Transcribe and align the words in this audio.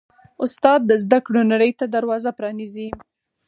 استاد 0.43 0.79
د 0.89 0.91
زده 1.03 1.19
کړو 1.25 1.41
نړۍ 1.51 1.71
ته 1.79 1.85
دروازه 1.95 2.31
پرانیزي. 2.37 2.87